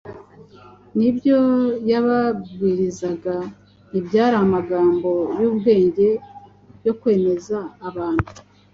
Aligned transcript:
N’ibyo 0.97 1.37
yababwirizaga 1.91 3.35
“ntibyari 3.89 4.35
amagambo 4.45 5.09
y’ubwenge 5.41 6.07
yo 6.85 6.93
kwemeza 6.99 7.57
abantu, 7.87 8.29